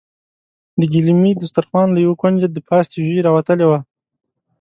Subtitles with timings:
[0.79, 3.79] د ګيلمي دسترخوان له يوه کونجه د پاستي ژۍ راوتلې وه.